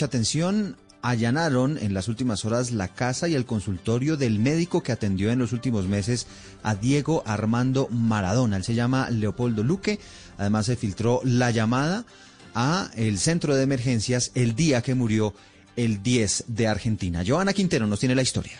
[0.00, 0.76] Mucha atención.
[1.02, 5.38] Allanaron en las últimas horas la casa y el consultorio del médico que atendió en
[5.38, 6.26] los últimos meses
[6.62, 8.56] a Diego Armando Maradona.
[8.56, 10.00] Él se llama Leopoldo Luque.
[10.38, 12.06] Además se filtró la llamada
[12.54, 15.34] a el centro de emergencias el día que murió
[15.76, 17.22] el 10 de Argentina.
[17.26, 18.58] Joana Quintero nos tiene la historia.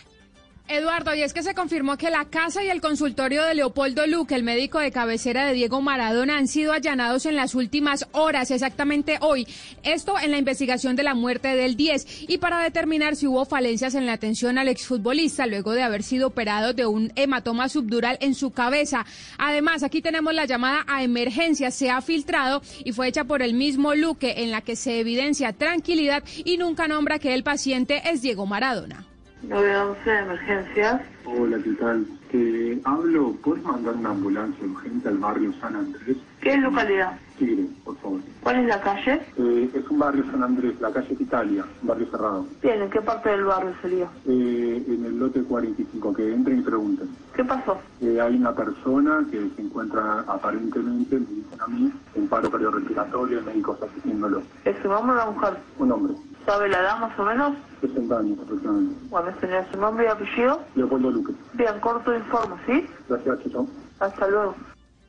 [0.70, 4.36] Eduardo, y es que se confirmó que la casa y el consultorio de Leopoldo Luque,
[4.36, 9.18] el médico de cabecera de Diego Maradona, han sido allanados en las últimas horas, exactamente
[9.20, 9.48] hoy.
[9.82, 13.96] Esto en la investigación de la muerte del 10 y para determinar si hubo falencias
[13.96, 18.36] en la atención al exfutbolista luego de haber sido operado de un hematoma subdural en
[18.36, 19.04] su cabeza.
[19.38, 23.54] Además, aquí tenemos la llamada a emergencia, se ha filtrado y fue hecha por el
[23.54, 28.22] mismo Luque en la que se evidencia tranquilidad y nunca nombra que el paciente es
[28.22, 29.09] Diego Maradona.
[29.42, 31.00] 911 de emergencias.
[31.24, 32.06] Hola, ¿qué tal?
[32.30, 36.16] Te hablo, ¿puedes mandar una ambulancia urgente al barrio San Andrés?
[36.40, 37.18] ¿Qué localidad?
[37.38, 38.20] Tigre, por favor.
[38.42, 39.20] ¿Cuál es la calle?
[39.36, 42.46] Eh, es un barrio San Andrés, la calle Italia, un barrio cerrado.
[42.62, 44.08] Bien, ¿en qué parte del barrio sería?
[44.26, 47.08] Eh, en el lote 45, que entren y pregunten.
[47.34, 47.78] ¿Qué pasó?
[48.00, 53.42] Eh, hay una persona que se encuentra aparentemente, me dicen a mí, en paro cardiorrespiratorio,
[53.42, 54.42] médicos asistiéndolo.
[54.64, 55.56] ¿Es un hombre o una mujer?
[55.78, 56.14] Un hombre,
[56.46, 57.52] ¿Sabe la edad más o menos?
[57.80, 59.06] 60 años aproximadamente.
[59.10, 60.60] Bueno, señor, su nombre y apellido.
[60.74, 61.32] Leopoldo Luque.
[61.54, 62.88] Bien, corto informe, ¿sí?
[63.08, 63.66] Gracias, Chicho.
[64.00, 64.54] Hasta luego.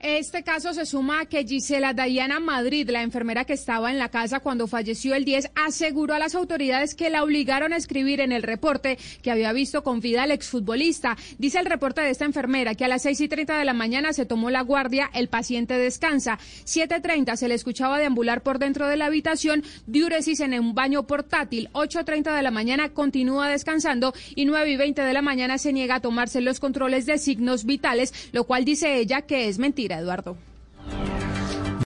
[0.04, 4.10] Este caso se suma a que Gisela Dayana Madrid, la enfermera que estaba en la
[4.10, 8.32] casa cuando falleció el 10, aseguró a las autoridades que la obligaron a escribir en
[8.32, 11.18] el reporte que había visto con vida al exfutbolista.
[11.38, 14.12] Dice el reporte de esta enfermera que a las 6 y 30 de la mañana
[14.12, 16.40] se tomó la guardia, el paciente descansa.
[16.66, 21.70] 7.30 se le escuchaba deambular por dentro de la habitación, diuresis en un baño portátil.
[21.74, 25.96] 8.30 de la mañana continúa descansando y 9 y 20 de la mañana se niega
[25.96, 29.91] a tomarse los controles de signos vitales, lo cual dice ella que es mentira.
[30.00, 30.51] Eduardo.